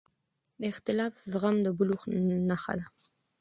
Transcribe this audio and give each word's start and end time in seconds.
د 0.59 0.61
اختلاف 0.71 1.13
زغم 1.31 1.55
د 1.65 1.67
بلوغ 1.77 2.01
نښه 2.47 2.73
ده 2.79 2.85